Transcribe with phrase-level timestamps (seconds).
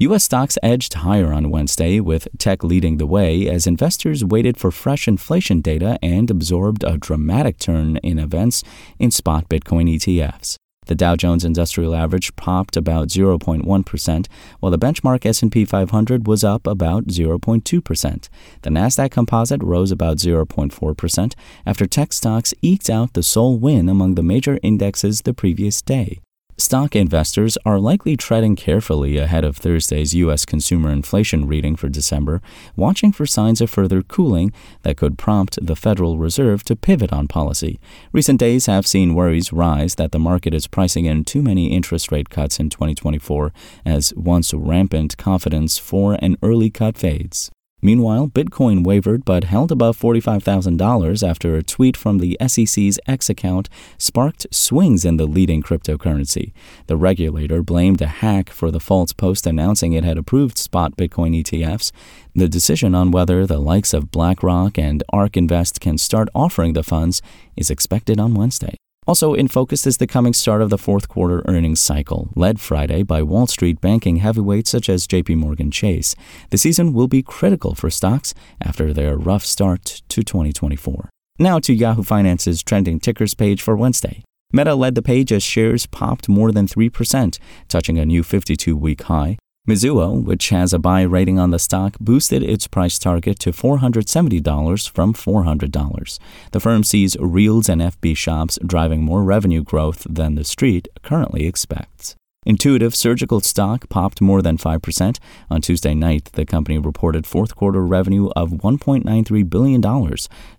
[0.00, 0.22] U.S.
[0.22, 5.08] stocks edged higher on Wednesday, with tech leading the way as investors waited for fresh
[5.08, 8.62] inflation data and absorbed a dramatic turn in events
[9.00, 10.56] in spot Bitcoin ETFs.
[10.86, 14.26] The Dow Jones Industrial Average popped about 0.1%,
[14.60, 18.28] while the benchmark S&P 500 was up about 0.2%.
[18.62, 21.34] The Nasdaq Composite rose about 0.4%
[21.66, 26.20] after tech stocks eked out the sole win among the major indexes the previous day.
[26.60, 30.44] Stock investors are likely treading carefully ahead of Thursday's U.S.
[30.44, 32.42] consumer inflation reading for December,
[32.74, 37.28] watching for signs of further cooling that could prompt the Federal Reserve to pivot on
[37.28, 37.78] policy.
[38.10, 42.10] Recent days have seen worries rise that the market is pricing in too many interest
[42.10, 43.52] rate cuts in 2024
[43.86, 47.52] as once rampant confidence for an early cut fades.
[47.80, 53.68] Meanwhile, Bitcoin wavered but held above $45,000 after a tweet from the SEC's X account
[53.98, 56.52] sparked swings in the leading cryptocurrency.
[56.88, 61.40] The regulator blamed a hack for the false post announcing it had approved spot Bitcoin
[61.40, 61.92] ETFs.
[62.34, 66.82] The decision on whether the likes of BlackRock and ARK Invest can start offering the
[66.82, 67.22] funds
[67.56, 68.74] is expected on Wednesday.
[69.08, 73.02] Also in focus is the coming start of the fourth quarter earnings cycle, led Friday
[73.02, 76.14] by Wall Street banking heavyweights such as JP Morgan Chase.
[76.50, 81.08] The season will be critical for stocks after their rough start to 2024.
[81.38, 84.24] Now to Yahoo Finance's trending tickers page for Wednesday.
[84.52, 89.04] Meta led the page as shares popped more than 3%, touching a new 52 week
[89.04, 89.38] high.
[89.68, 94.88] Mizuho, which has a buy rating on the stock, boosted its price target to $470
[94.88, 96.18] from $400.
[96.52, 101.46] The firm sees Reels and FB shops driving more revenue growth than the street currently
[101.46, 102.16] expects.
[102.46, 105.18] Intuitive Surgical stock popped more than 5%.
[105.50, 109.82] On Tuesday night, the company reported fourth quarter revenue of $1.93 billion,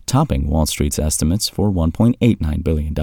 [0.06, 2.94] topping Wall Street's estimates for $1.89 billion.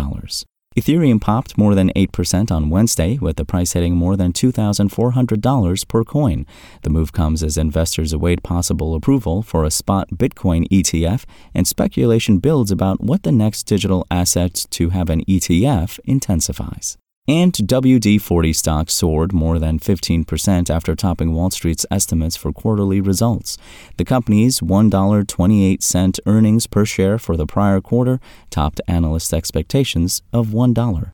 [0.77, 6.05] Ethereum popped more than 8% on Wednesday, with the price hitting more than $2,400 per
[6.05, 6.45] coin.
[6.83, 12.41] The move comes as investors await possible approval for a spot Bitcoin ETF, and speculation
[12.41, 16.99] builds about what the next digital asset to have an ETF intensifies.
[17.29, 23.01] And WD 40 stock soared more than 15% after topping Wall Street's estimates for quarterly
[23.01, 23.59] results.
[23.97, 28.21] The company's $1.28 earnings per share for the prior quarter
[28.51, 31.11] topped analyst expectations of $1.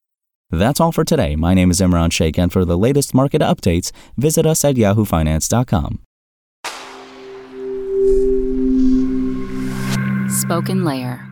[0.51, 1.35] That's all for today.
[1.35, 6.01] My name is Imran Sheikh, and for the latest market updates, visit us at yahoofinance.com.
[10.29, 11.32] SpokenLayer.